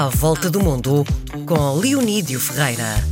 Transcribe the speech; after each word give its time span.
À 0.00 0.08
Volta 0.08 0.48
do 0.48 0.60
Mundo, 0.60 1.04
com 1.44 1.78
Leonídio 1.78 2.40
Ferreira. 2.40 3.04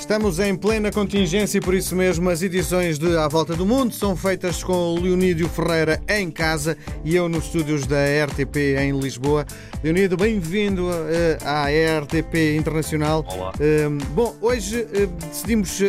Estamos 0.00 0.38
em 0.38 0.56
plena 0.56 0.90
contingência 0.90 1.58
e 1.58 1.60
por 1.60 1.74
isso 1.74 1.94
mesmo 1.94 2.30
as 2.30 2.40
edições 2.40 2.98
de 2.98 3.18
À 3.18 3.28
Volta 3.28 3.54
do 3.54 3.66
Mundo 3.66 3.92
são 3.92 4.16
feitas 4.16 4.64
com 4.64 4.94
o 4.94 4.98
Leonídio 4.98 5.46
Ferreira 5.46 6.00
em 6.08 6.30
casa 6.30 6.74
e 7.04 7.14
eu 7.14 7.28
nos 7.28 7.44
estúdios 7.44 7.86
da 7.86 7.98
RTP 8.24 8.56
em 8.78 8.98
Lisboa. 8.98 9.44
Leonídio, 9.82 10.16
bem-vindo 10.16 10.86
uh, 10.86 11.44
à 11.44 11.66
RTP 12.00 12.56
Internacional. 12.56 13.26
Olá. 13.28 13.50
Uh, 13.50 14.04
bom, 14.14 14.34
hoje 14.40 14.80
uh, 14.80 15.06
decidimos 15.28 15.80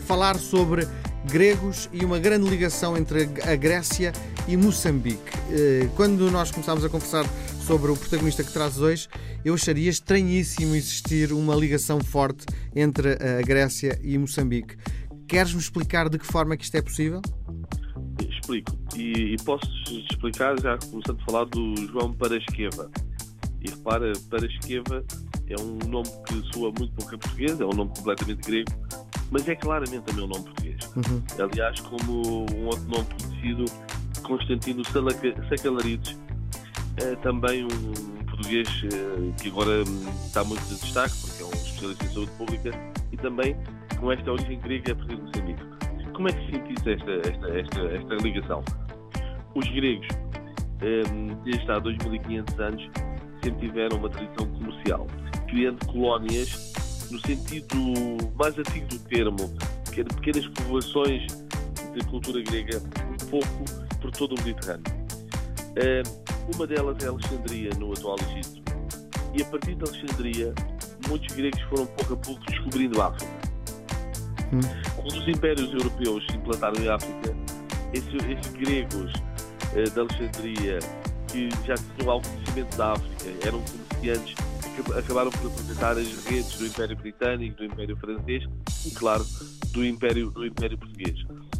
falar 0.00 0.36
sobre 0.36 0.88
gregos 1.30 1.88
e 1.92 2.04
uma 2.04 2.18
grande 2.18 2.48
ligação 2.48 2.96
entre 2.96 3.28
a 3.42 3.56
Grécia 3.56 4.12
e 4.46 4.56
Moçambique. 4.56 5.32
Quando 5.96 6.30
nós 6.30 6.50
começámos 6.50 6.84
a 6.84 6.88
conversar 6.88 7.24
sobre 7.60 7.90
o 7.90 7.96
protagonista 7.96 8.44
que 8.44 8.52
trazes 8.52 8.78
hoje, 8.78 9.08
eu 9.44 9.54
acharia 9.54 9.90
estranhíssimo 9.90 10.74
existir 10.74 11.32
uma 11.32 11.54
ligação 11.54 12.00
forte 12.00 12.44
entre 12.74 13.12
a 13.12 13.42
Grécia 13.42 13.98
e 14.02 14.16
Moçambique. 14.18 14.76
Queres-me 15.26 15.60
explicar 15.60 16.08
de 16.08 16.18
que 16.18 16.26
forma 16.26 16.56
que 16.56 16.64
isto 16.64 16.76
é 16.76 16.82
possível? 16.82 17.22
Explico. 18.20 18.76
E, 18.94 19.34
e 19.34 19.36
posso 19.44 19.66
explicar 20.10 20.60
já 20.60 20.76
começando 20.90 21.18
a 21.20 21.24
falar 21.24 21.44
do 21.46 21.74
João 21.90 22.12
Parasqueva. 22.12 22.90
E 23.62 23.70
repara, 23.70 24.12
Parasqueva 24.28 25.02
é 25.48 25.60
um 25.60 25.78
nome 25.88 26.08
que 26.26 26.52
soa 26.52 26.70
muito 26.78 26.92
pouco 26.94 27.14
a 27.14 27.18
português, 27.18 27.58
é 27.58 27.64
um 27.64 27.72
nome 27.72 27.90
completamente 27.96 28.46
grego, 28.46 28.70
mas 29.30 29.48
é 29.48 29.54
claramente 29.54 30.02
também 30.02 30.24
um 30.24 30.28
nome 30.28 30.44
português. 30.44 30.90
Uhum. 30.96 31.22
Aliás, 31.38 31.80
como 31.80 32.46
um 32.52 32.66
outro 32.66 32.84
nome 32.88 33.06
conhecido, 33.18 33.64
Constantino 34.22 34.82
Sacalarides, 34.84 36.18
é 36.96 37.16
também 37.16 37.64
um 37.64 38.24
português 38.24 38.68
eh, 38.84 39.32
que 39.40 39.48
agora 39.48 39.82
hum, 39.82 40.08
está 40.24 40.44
muito 40.44 40.62
de 40.64 40.80
destaque, 40.80 41.14
porque 41.20 41.42
é 41.42 41.46
um 41.46 41.50
especialista 41.50 42.04
em 42.04 42.08
saúde 42.08 42.30
pública 42.32 42.70
e 43.12 43.16
também 43.16 43.56
com 43.98 44.12
esta 44.12 44.32
origem 44.32 44.60
grega 44.60 44.92
a 44.92 44.96
partir 44.96 45.16
de 45.16 45.22
Moçambique. 45.22 45.62
Como 46.14 46.28
é 46.28 46.32
que 46.32 46.46
se 46.46 46.52
sentisse 46.52 46.92
esta, 46.92 47.10
esta, 47.28 47.48
esta, 47.48 47.80
esta 47.80 48.14
ligação? 48.16 48.64
Os 49.54 49.66
gregos, 49.68 50.06
hum, 51.10 51.36
desde 51.44 51.70
há 51.70 51.78
2500 51.78 52.60
anos, 52.60 52.90
sempre 53.42 53.68
tiveram 53.68 53.98
uma 53.98 54.08
tradição 54.08 54.46
comercial, 54.52 55.06
criando 55.48 55.84
colónias 55.86 56.73
no 57.14 57.20
sentido 57.20 57.76
mais 58.34 58.58
antigo 58.58 58.86
do 58.88 58.98
termo, 58.98 59.36
pequenas 60.16 60.48
povoações 60.48 61.24
de 61.94 62.04
cultura 62.06 62.42
grega, 62.42 62.82
um 63.08 63.30
pouco 63.30 63.64
por 64.00 64.10
todo 64.10 64.34
o 64.34 64.42
Mediterrâneo. 64.42 64.82
Hum, 65.78 66.50
uma 66.56 66.66
delas 66.66 66.96
é 67.04 67.06
Alexandria, 67.06 67.70
no 67.78 67.92
atual 67.92 68.16
Egito. 68.30 68.62
E 69.32 69.42
a 69.42 69.44
partir 69.46 69.76
de 69.76 69.84
Alexandria, 69.84 70.52
muitos 71.08 71.34
gregos 71.36 71.60
foram 71.62 71.86
pouco 71.86 72.14
a 72.14 72.16
pouco 72.16 72.44
descobrindo 72.46 73.00
a 73.00 73.06
África. 73.06 73.32
Hum. 74.52 74.60
Quando 74.96 75.16
os 75.16 75.28
impérios 75.28 75.72
europeus 75.72 76.26
se 76.28 76.36
implantaram 76.36 76.82
em 76.82 76.88
África, 76.88 77.36
esses, 77.92 78.24
esses 78.28 78.52
gregos 78.54 79.12
eh, 79.76 79.84
de 79.84 80.00
Alexandria, 80.00 80.78
que 81.28 81.48
já 81.64 81.76
tinham 81.76 82.10
algum 82.10 82.28
conhecimento 82.28 82.76
da 82.76 82.92
África, 82.92 83.46
eram 83.46 83.62
comerciantes, 83.62 84.34
acabaram 84.96 85.30
por 85.30 85.46
aproveitar 85.46 85.92
as 85.92 86.24
redes 86.26 86.58
do 86.58 86.66
Império 86.66 86.96
Britânico, 86.96 87.56
do 87.56 87.64
Império 87.64 87.96
Francês 87.96 88.44
e, 88.86 88.90
claro, 88.90 89.24
do 89.72 89.84
Império, 89.84 90.30
do 90.30 90.46
Império 90.46 90.78
Português. 90.78 91.18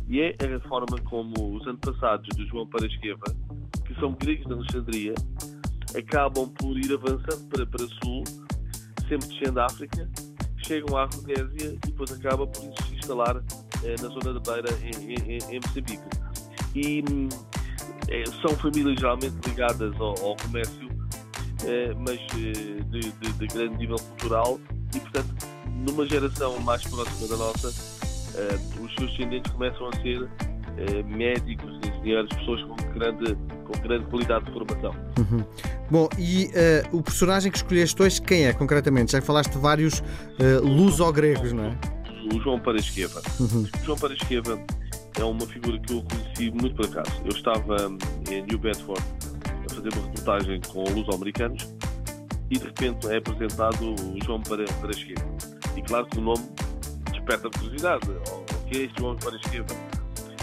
E 0.09 0.21
é 0.21 0.35
a 0.41 0.61
forma 0.69 1.01
como 1.05 1.57
os 1.57 1.67
antepassados 1.67 2.29
de 2.37 2.47
João 2.47 2.67
Parasqueva 2.67 3.25
que 3.85 4.01
são 4.01 4.13
gregos 4.13 4.47
de 4.47 4.53
Alexandria, 4.53 5.15
acabam 5.97 6.49
por 6.49 6.77
ir 6.77 6.93
avançando 6.93 7.49
para, 7.49 7.67
para 7.67 7.87
sul, 8.03 8.25
sempre 9.09 9.29
descendo 9.29 9.61
a 9.61 9.67
África, 9.67 10.09
chegam 10.67 10.97
à 10.97 11.05
Rodésia 11.05 11.73
e 11.73 11.87
depois 11.87 12.11
acaba 12.13 12.47
por 12.47 12.63
se 12.63 12.95
instalar 12.97 13.37
eh, 13.85 13.95
na 14.01 14.09
zona 14.09 14.39
da 14.39 14.53
Beira, 14.53 14.71
em, 14.83 15.15
em, 15.15 15.39
em 15.39 15.61
Moçambique. 15.61 16.03
E 16.75 17.05
eh, 18.09 18.25
são 18.43 18.57
famílias 18.57 18.99
geralmente 18.99 19.37
ligadas 19.47 19.95
ao, 20.01 20.19
ao 20.25 20.37
comércio, 20.37 20.84
mas 21.99 22.19
eh, 22.19 22.83
de, 22.91 23.01
de, 23.01 23.33
de, 23.33 23.47
grande 23.47 23.77
nível 23.77 23.97
cultural, 23.97 24.59
e 24.95 25.01
portanto, 25.01 25.35
numa 25.87 26.07
geração 26.07 26.59
mais 26.61 26.83
próxima 26.85 27.29
da 27.29 27.37
nossa, 27.37 27.69
eh, 28.37 28.59
os 28.81 28.95
seus 28.95 29.11
descendentes 29.11 29.51
começam 29.53 29.89
a 29.89 29.93
ser 30.03 30.29
eh, 30.77 31.03
médicos, 31.05 31.79
engenheiros, 31.87 32.29
pessoas 32.37 32.63
com 32.63 32.77
grande, 32.93 33.37
com 33.65 33.81
grande 33.81 34.05
qualidade 34.07 34.45
de 34.47 34.53
formação. 34.53 34.95
Uhum. 35.19 35.45
Bom, 35.91 36.09
e 36.19 36.47
uh, 36.47 36.97
o 36.97 37.03
personagem 37.03 37.51
que 37.53 37.59
escolheste 37.59 38.03
hoje, 38.03 38.21
quem 38.21 38.47
é 38.47 38.53
concretamente? 38.53 39.13
Já 39.13 39.23
falaste 39.23 39.53
de 39.53 39.59
vários 39.59 40.01
uh, 40.01 40.65
luso-gregos, 40.65 41.53
não 41.53 41.65
é? 41.65 41.79
O 42.33 42.41
João 42.41 42.59
Parasqueva. 42.59 43.23
Uhum. 43.39 43.69
O 43.83 43.85
João 43.85 43.99
Parasqueva 43.99 44.59
é 45.19 45.25
uma 45.25 45.47
figura 45.47 45.79
que 45.79 45.93
eu 45.93 46.03
conheci 46.03 46.51
muito 46.51 46.75
por 46.75 46.87
acaso. 46.87 47.23
Eu 47.25 47.31
estava 47.31 47.89
hum, 47.89 47.99
em 48.31 48.43
New 48.43 48.59
Bedford 48.59 49.03
fazer 49.85 49.99
uma 49.99 50.07
reportagem 50.07 50.61
com 50.73 50.85
luso-americanos 50.85 51.75
e 52.51 52.59
de 52.59 52.65
repente 52.65 53.07
é 53.09 53.17
apresentado 53.19 53.95
o 53.95 54.25
João 54.25 54.43
Parasqueva. 54.43 55.25
E 55.77 55.83
claro 55.83 56.07
que 56.07 56.19
o 56.19 56.21
nome 56.21 56.45
desperta 57.11 57.51
curiosidade. 57.51 58.09
O 58.11 58.65
que 58.67 58.79
é 58.79 58.83
este 58.85 59.01
João 59.01 59.17
Parasqueva? 59.17 59.67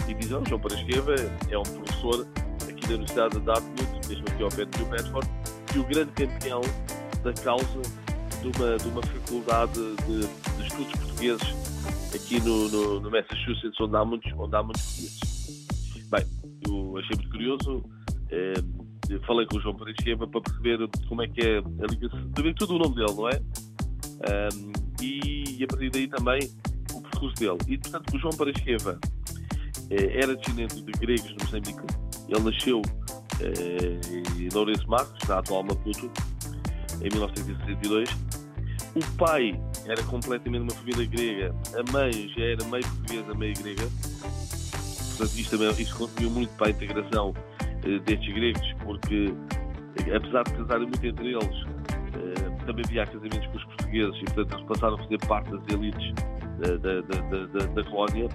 e 0.08 0.14
diz, 0.14 0.32
oh, 0.32 0.44
João 0.44 0.60
Parasqueva 0.60 1.14
é 1.48 1.58
um 1.58 1.62
professor 1.62 2.26
aqui 2.68 2.86
da 2.86 2.94
Universidade 2.94 3.38
de 3.38 3.46
Dartmouth, 3.46 4.08
mesmo 4.08 4.24
aqui 4.28 4.42
ao 4.42 4.48
pé 4.48 4.66
New 4.78 4.86
Bedford, 4.90 5.30
e 5.74 5.78
o 5.78 5.84
grande 5.84 6.12
campeão 6.12 6.60
da 7.22 7.32
causa 7.32 7.82
de 8.42 8.48
uma, 8.48 8.76
de 8.76 8.88
uma 8.88 9.02
faculdade 9.02 9.80
de, 10.06 10.26
de 10.56 10.66
estudos 10.66 10.92
portugueses 10.92 11.54
aqui 12.14 12.40
no, 12.40 12.68
no, 12.68 13.00
no, 13.00 13.10
Massachusetts, 13.10 13.80
onde 13.80 13.96
há 13.96 14.04
muitos, 14.04 14.32
onde 14.36 14.56
há 14.56 14.62
muitos 14.62 14.82
portugueses. 14.82 16.08
Bem, 16.10 16.26
eu 16.66 16.96
achei 16.98 17.16
muito 17.16 17.30
curioso, 17.30 17.84
eh, 18.30 18.54
falei 19.20 19.46
com 19.46 19.56
o 19.56 19.60
João 19.60 19.74
Parasqueva 19.74 20.26
para 20.26 20.40
perceber 20.40 20.88
como 21.08 21.22
é 21.22 21.28
que 21.28 21.40
é 21.40 21.58
a 21.58 21.86
ligação, 21.90 22.30
também 22.30 22.54
tudo 22.54 22.76
o 22.76 22.78
nome 22.78 22.94
dele, 22.94 23.14
não 23.14 23.28
é? 23.28 23.40
Um, 24.22 24.72
e, 25.02 25.58
e, 25.58 25.64
a 25.64 25.66
partir 25.66 25.90
daí 25.90 26.06
também 26.08 26.40
o 26.94 27.02
percurso 27.02 27.34
dele. 27.36 27.58
E, 27.66 27.78
portanto, 27.78 28.14
o 28.14 28.18
João 28.18 28.32
Parasqueva 28.34 28.98
eh, 29.90 30.20
era 30.22 30.36
descendente 30.36 30.80
de 30.80 30.92
gregos 30.92 31.26
de 31.26 31.44
Moçambique. 31.44 31.82
Ele 32.28 32.40
nasceu 32.40 32.82
eh, 33.40 34.00
em 34.38 34.48
Lourenço 34.52 34.88
Marcos, 34.88 35.28
na 35.28 35.38
atual 35.38 35.64
Maputo, 35.64 36.10
em 37.00 37.08
1962. 37.10 38.08
O 38.94 39.16
pai 39.16 39.60
era 39.86 40.02
completamente 40.04 40.62
uma 40.62 40.72
família 40.72 41.06
grega, 41.06 41.54
a 41.78 41.92
mãe 41.92 42.28
já 42.36 42.44
era 42.44 42.64
meio 42.66 42.84
portuguesa, 42.84 43.34
meio 43.34 43.54
grega. 43.54 43.88
Portanto, 45.08 45.38
isto, 45.38 45.58
também, 45.58 45.82
isto 45.82 45.96
contribuiu 45.96 46.30
muito 46.30 46.50
para 46.56 46.68
a 46.68 46.70
integração 46.70 47.34
destes 48.04 48.34
gregos, 48.34 48.74
porque 48.84 49.34
apesar 50.14 50.44
de 50.44 50.52
casarem 50.52 50.86
muito 50.86 51.06
entre 51.06 51.28
eles, 51.28 51.64
também 52.66 52.84
havia 52.86 53.06
casamentos 53.06 53.46
com 53.46 53.56
os 53.56 53.64
portugueses 53.64 54.16
e, 54.20 54.24
portanto, 54.34 54.66
passaram 54.66 54.94
a 54.94 54.98
fazer 54.98 55.18
parte 55.26 55.50
das 55.50 55.68
elites 55.68 56.14
da, 56.58 56.76
da, 56.76 57.00
da, 57.00 57.66
da, 57.66 57.84
colónia 57.84 58.28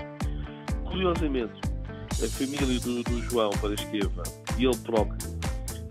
Curiosamente, 0.90 1.53
a 2.12 2.28
família 2.28 2.80
do, 2.80 3.03
do 3.03 3.22
João 3.24 3.52
Parasqueva 3.62 4.24
e 4.58 4.66
ele 4.66 4.78
próprio, 4.78 5.18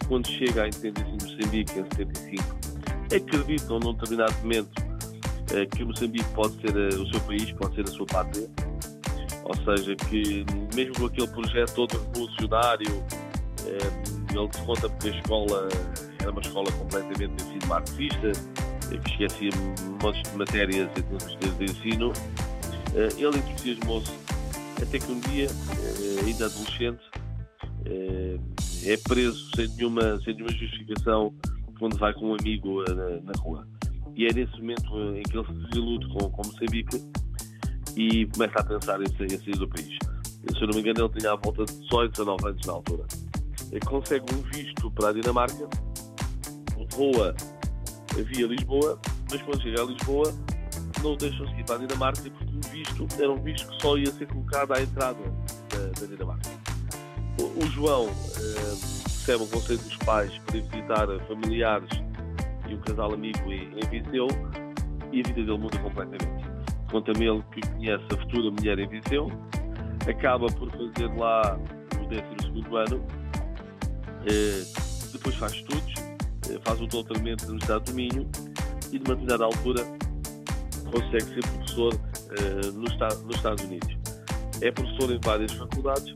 quando 0.08 0.26
chega 0.26 0.64
à 0.64 0.68
independência 0.68 1.16
de 1.16 1.36
Moçambique 1.36 1.78
em 1.78 1.84
75, 1.96 2.56
acreditam 3.14 3.78
num 3.78 3.92
determinado 3.94 4.34
momento 4.38 4.70
eh, 5.52 5.66
que 5.66 5.84
Moçambique 5.84 6.28
pode 6.34 6.54
ser 6.60 6.74
eh, 6.76 6.96
o 6.96 7.06
seu 7.12 7.20
país, 7.20 7.52
pode 7.52 7.74
ser 7.74 7.82
a 7.82 7.86
sua 7.92 8.06
pátria. 8.06 8.48
Ou 9.44 9.54
seja, 9.64 9.94
que 9.94 10.44
mesmo 10.74 10.94
com 10.98 11.06
aquele 11.06 11.28
projeto 11.28 11.74
todo 11.74 11.92
revolucionário, 11.92 13.04
eh, 13.12 13.25
ele 13.66 14.52
se 14.52 14.62
conta 14.62 14.88
porque 14.88 15.08
a 15.08 15.16
escola 15.16 15.68
era 16.20 16.30
uma 16.30 16.40
escola 16.40 16.70
completamente 16.72 17.34
de 17.36 17.44
ensino 17.44 17.66
marxista, 17.66 18.32
que 18.88 19.10
esquecia 19.10 19.50
montes 20.02 20.22
de 20.30 20.36
matérias 20.36 20.88
em 20.96 21.02
termos 21.02 21.56
de, 21.58 21.64
ensino, 21.64 22.12
ele 22.94 23.38
entusiasmou-se 23.38 24.12
até 24.82 24.98
que 24.98 25.10
um 25.10 25.20
dia, 25.20 25.46
eh, 25.46 26.26
ainda 26.26 26.46
adolescente, 26.46 27.02
eh, 27.86 28.38
é 28.84 28.96
preso 28.98 29.50
sem 29.54 29.68
nenhuma, 29.68 30.20
sem 30.20 30.34
nenhuma 30.34 30.52
justificação 30.52 31.34
quando 31.78 31.98
vai 31.98 32.12
com 32.14 32.30
um 32.30 32.34
amigo 32.34 32.82
eh, 32.84 32.94
na, 32.94 33.20
na 33.22 33.32
rua. 33.40 33.66
E 34.14 34.26
é 34.26 34.32
nesse 34.32 34.56
momento 34.58 35.16
em 35.16 35.22
que 35.22 35.36
ele 35.36 35.46
se 35.46 35.52
desilude 35.52 36.08
com, 36.08 36.30
com 36.30 36.46
Moçambique 36.46 37.02
e 37.96 38.26
começa 38.26 38.60
a 38.60 38.64
pensar 38.64 39.00
em, 39.00 39.24
em 39.24 39.38
sair 39.38 39.56
do 39.56 39.68
país. 39.68 39.98
Se 40.52 40.62
eu 40.62 40.68
não 40.68 40.74
me 40.74 40.80
engano, 40.80 41.06
ele 41.06 41.18
tinha 41.20 41.32
à 41.32 41.36
volta 41.36 41.64
de 41.64 41.72
18, 41.80 42.10
19 42.12 42.48
anos 42.48 42.66
na 42.66 42.72
altura. 42.72 43.04
Consegue 43.86 44.24
um 44.34 44.42
visto 44.42 44.90
para 44.92 45.10
a 45.10 45.12
Dinamarca, 45.12 45.68
voa 46.90 47.34
via 48.14 48.46
Lisboa, 48.46 48.98
mas 49.30 49.42
quando 49.42 49.62
chega 49.62 49.82
a 49.82 49.84
Lisboa 49.84 50.34
não 51.02 51.16
deixam 51.16 51.46
seguir 51.48 51.64
para 51.64 51.76
a 51.76 51.78
Dinamarca 51.78 52.22
porque 52.30 52.56
o 52.56 52.70
visto 52.70 53.06
era 53.20 53.30
um 53.30 53.42
visto 53.42 53.68
que 53.68 53.82
só 53.82 53.96
ia 53.96 54.10
ser 54.12 54.26
colocado 54.28 54.72
à 54.72 54.82
entrada 54.82 55.18
da, 55.70 56.00
da 56.00 56.06
Dinamarca. 56.06 56.50
O, 57.40 57.64
o 57.64 57.66
João 57.70 58.06
uh, 58.06 58.96
recebe 59.04 59.42
o 59.42 59.46
conselho 59.46 59.78
dos 59.80 59.96
pais 59.98 60.32
para 60.46 60.60
visitar 60.60 61.06
familiares 61.28 61.90
e 62.68 62.74
um 62.74 62.80
casal 62.80 63.12
amigo 63.12 63.52
em, 63.52 63.70
em 63.78 63.88
Viseu 63.90 64.28
e 65.12 65.20
a 65.20 65.28
vida 65.28 65.44
dele 65.44 65.58
muda 65.58 65.78
completamente. 65.78 66.46
Conta-me 66.90 67.26
ele 67.26 67.42
que 67.52 67.60
conhece 67.68 68.04
a 68.12 68.16
futura 68.16 68.50
mulher 68.50 68.78
em 68.78 68.88
Viseu, 68.88 69.30
acaba 70.08 70.46
por 70.46 70.70
fazer 70.70 71.12
lá 71.16 71.58
o 72.00 72.06
12 72.06 72.76
ano, 72.76 73.06
depois 75.12 75.34
faz 75.36 75.52
estudos, 75.52 75.94
uh, 76.48 76.60
faz 76.64 76.80
o 76.80 76.86
doutoramento 76.86 77.44
na 77.44 77.50
Universidade 77.50 77.84
do 77.84 77.94
Minho 77.94 78.28
e, 78.92 78.98
de 78.98 79.04
uma 79.10 79.16
determinada 79.16 79.44
altura, 79.44 79.84
consegue 80.90 81.34
ser 81.34 81.48
professor 81.48 81.94
uh, 81.94 82.72
nos 82.72 82.92
Estados 83.36 83.64
Unidos. 83.64 83.96
É 84.60 84.70
professor 84.70 85.12
em 85.12 85.20
várias 85.22 85.52
faculdades, 85.52 86.14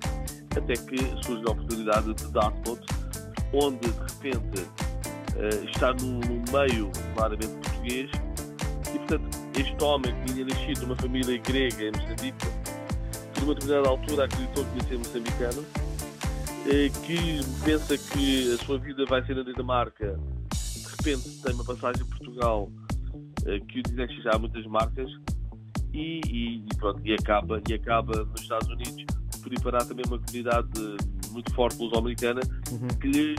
até 0.57 0.75
que 0.75 0.97
surge 1.25 1.45
a 1.47 1.51
oportunidade 1.51 2.15
de 2.15 2.25
Dartmouth, 2.33 2.81
onde 3.53 3.79
de 3.79 3.99
repente 3.99 4.67
está 5.73 5.95
num, 5.95 6.21
meio 6.53 6.91
claramente 7.15 7.53
português 7.63 8.11
e 8.95 8.99
portanto 8.99 9.39
este 9.59 9.85
homem 9.85 10.15
que 10.15 10.33
tinha 10.33 10.45
nascido 10.45 10.83
numa 10.83 10.97
família 10.97 11.39
grega 11.39 11.85
em 11.85 11.93
Moçambique, 11.93 12.47
por 13.35 13.45
uma 13.45 13.55
determinada 13.55 13.89
altura 13.89 14.25
acreditou 14.25 14.65
que 14.65 14.77
ia 14.77 14.89
ser 14.89 14.99
moçambicano, 14.99 15.67
que 17.07 17.41
pensa 17.65 17.97
que 17.97 18.55
a 18.55 18.65
sua 18.65 18.79
vida 18.79 19.05
vai 19.07 19.25
ser 19.25 19.37
na 19.37 19.43
Dinamarca, 19.43 20.19
de 20.53 20.97
repente 20.97 21.43
tem 21.43 21.55
uma 21.55 21.65
passagem 21.65 22.03
em 22.03 22.07
Portugal 22.07 22.71
uh, 23.43 23.67
que 23.67 23.81
o 23.81 23.83
diz 23.83 24.23
já 24.23 24.33
há 24.35 24.39
muitas 24.39 24.65
marcas 24.67 25.11
e, 25.93 26.21
e, 26.27 26.57
e, 26.59 26.77
pronto, 26.77 27.01
e 27.05 27.15
acaba, 27.15 27.61
e 27.69 27.75
acaba 27.75 28.25
nos 28.25 28.43
Estados 28.43 28.69
Unidos 28.69 29.05
por 29.43 29.53
ir 29.53 29.61
parar 29.61 29.85
também 29.85 30.05
uma 30.07 30.19
comunidade 30.19 30.69
muito 31.33 31.55
forte 31.55 31.79
luso-americana 31.79 32.41
uhum. 32.71 32.89
que 33.01 33.09
lhe 33.09 33.35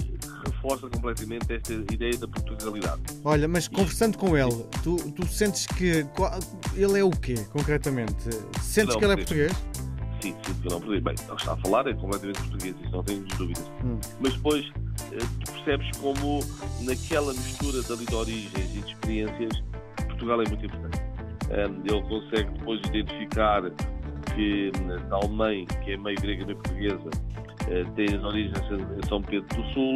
reforça 0.45 0.87
completamente 0.89 1.53
esta 1.53 1.73
ideia 1.73 2.17
da 2.17 2.27
Portugalidade. 2.27 3.01
Olha, 3.23 3.47
mas 3.47 3.67
conversando 3.67 4.17
com 4.17 4.37
ele, 4.37 4.65
tu, 4.83 4.95
tu 5.11 5.25
sentes 5.27 5.67
que 5.67 6.05
ele 6.75 6.99
é 6.99 7.03
o 7.03 7.11
quê, 7.11 7.35
concretamente? 7.51 8.29
Sentes 8.61 8.93
não, 8.93 8.99
que 8.99 9.05
ele 9.05 9.13
é 9.13 9.17
português? 9.17 9.53
Sim, 10.21 10.35
sinto 10.45 10.61
que 10.61 10.67
é 10.67 10.71
português. 10.71 11.03
Bem, 11.03 11.15
ele 11.27 11.35
está 11.35 11.53
a 11.53 11.57
falar 11.57 11.87
é 11.87 11.93
completamente 11.93 12.39
português, 12.41 12.75
isso 12.81 12.91
não 12.91 13.03
tenho 13.03 13.23
dúvidas. 13.37 13.71
Hum. 13.83 13.99
Mas 14.19 14.33
depois 14.33 14.71
eh, 15.13 15.17
tu 15.43 15.51
percebes 15.53 15.97
como 15.97 16.39
naquela 16.81 17.33
mistura 17.33 17.81
de, 17.81 18.05
de 18.05 18.15
origens 18.15 18.75
e 18.75 18.79
de 18.79 18.91
experiências, 18.91 19.63
Portugal 20.07 20.41
é 20.41 20.47
muito 20.47 20.65
importante. 20.65 21.01
Ele 21.51 22.01
consegue 22.03 22.49
depois 22.51 22.79
identificar 22.85 23.61
que 24.33 24.71
tal 25.09 25.27
mãe, 25.27 25.65
que 25.83 25.91
é 25.91 25.97
meio 25.97 26.19
grega, 26.21 26.45
meio 26.45 26.57
portuguesa, 26.57 27.09
eh, 27.67 27.83
tem 27.95 28.15
as 28.15 28.23
origens 28.23 28.57
em 28.61 29.07
São 29.07 29.21
Pedro 29.21 29.47
do 29.55 29.73
Sul. 29.73 29.95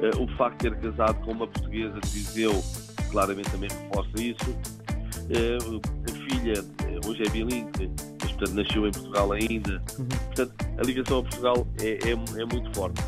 Eh, 0.00 0.16
o 0.18 0.28
facto 0.36 0.62
de 0.62 0.70
ter 0.70 0.80
casado 0.80 1.24
com 1.24 1.32
uma 1.32 1.46
portuguesa 1.46 1.98
de 2.00 2.08
Viseu 2.08 2.62
claramente 3.10 3.50
também 3.50 3.68
reforça 3.68 4.22
isso. 4.22 4.56
A 5.30 6.30
filha 6.30 6.54
hoje 7.06 7.22
é 7.22 7.30
bilingue, 7.30 7.90
portanto 8.40 8.54
nasceu 8.54 8.86
em 8.86 8.90
Portugal 8.90 9.32
ainda. 9.32 9.82
Uhum. 9.98 10.06
Portanto, 10.08 10.54
a 10.78 10.82
ligação 10.82 11.18
a 11.18 11.22
Portugal 11.22 11.66
é, 11.80 11.88
é, 11.88 12.12
é 12.12 12.44
muito 12.46 12.74
forte. 12.74 13.00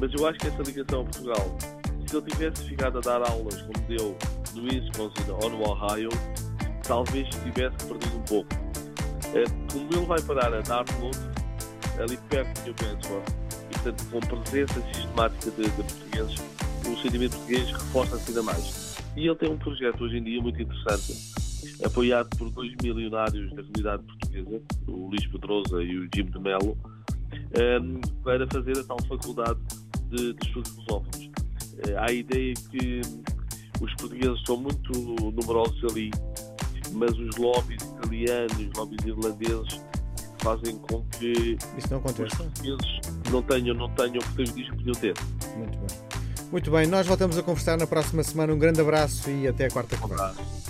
Mas 0.00 0.12
eu 0.14 0.26
acho 0.26 0.38
que 0.38 0.46
essa 0.46 0.62
ligação 0.62 1.00
a 1.02 1.04
Portugal, 1.04 1.58
se 2.06 2.16
ele 2.16 2.30
tivesse 2.30 2.64
ficado 2.64 2.98
a 2.98 3.00
dar 3.00 3.30
aulas 3.30 3.60
como 3.62 3.86
deu 3.86 4.16
no 4.54 4.62
Wisconsin 4.64 5.30
ou 5.42 5.50
no 5.50 5.68
Ohio, 5.68 6.08
talvez 6.82 7.28
tivesse 7.28 7.76
perdido 7.86 8.16
um 8.16 8.22
pouco. 8.22 8.48
É, 9.34 9.44
como 9.70 9.92
ele 9.92 10.06
vai 10.06 10.22
parar 10.22 10.54
a 10.54 10.60
Dartmouth, 10.60 11.18
ali 11.98 12.16
perto 12.30 12.60
de 12.60 12.64
New 12.64 12.74
Bedford, 12.74 13.32
e 13.70 13.74
portanto 13.74 14.06
com 14.10 14.20
presença 14.20 14.80
sistemática 14.92 15.50
de, 15.50 15.64
de 15.64 15.70
portugueses, 15.70 16.36
o 16.86 17.02
sentimento 17.02 17.36
português 17.36 17.70
reforça-se 17.70 18.28
ainda 18.30 18.42
mais. 18.42 18.96
E 19.16 19.26
ele 19.26 19.36
tem 19.36 19.50
um 19.50 19.58
projeto 19.58 20.02
hoje 20.04 20.16
em 20.16 20.22
dia 20.22 20.40
muito 20.40 20.62
interessante, 20.62 21.12
apoiado 21.84 22.28
por 22.36 22.50
dois 22.50 22.72
milionários 22.82 23.50
da 23.50 23.62
comunidade 23.62 24.02
portuguesa, 24.02 24.62
o 24.86 25.08
Luís 25.08 25.26
Pedrosa 25.26 25.82
e 25.82 25.98
o 25.98 26.08
Jim 26.14 26.24
de 26.24 26.38
Mello, 26.38 26.76
um, 27.82 28.00
para 28.22 28.46
fazer 28.48 28.78
a 28.78 28.84
tal 28.84 28.98
faculdade 29.08 29.58
de, 30.10 30.32
de 30.34 30.46
estudos 30.46 30.70
filosóficos. 30.72 31.26
Uh, 31.26 31.98
há 31.98 32.10
a 32.10 32.12
ideia 32.12 32.54
que 32.70 33.00
os 33.80 33.94
portugueses 33.94 34.42
são 34.46 34.56
muito 34.56 34.92
numerosos 34.92 35.84
ali 35.84 36.10
mas 36.92 37.10
os 37.18 37.36
lobbies 37.36 37.82
italianos, 37.82 38.58
os 38.58 38.76
lobbies 38.76 39.04
irlandeses 39.04 39.80
fazem 40.38 40.76
com 40.78 41.02
que 41.18 41.58
Isso 41.76 41.88
não 41.90 41.98
aconteça. 41.98 42.28
os 42.28 42.34
portugueses 42.34 43.00
não 43.30 43.42
tenham, 43.42 43.74
não 43.74 43.90
tenham 43.90 44.18
o 44.18 44.34
prejuízo 44.34 44.70
que 44.70 44.76
podiam 44.76 44.94
ter. 44.94 45.14
Muito 45.56 45.78
bem. 45.78 46.08
Muito 46.50 46.70
bem, 46.70 46.86
nós 46.86 47.06
voltamos 47.06 47.36
a 47.36 47.42
conversar 47.42 47.76
na 47.76 47.86
próxima 47.86 48.22
semana. 48.22 48.52
Um 48.52 48.58
grande 48.58 48.80
abraço 48.80 49.30
e 49.30 49.46
até 49.46 49.68
quarta-feira. 49.68 50.32
Um. 50.32 50.67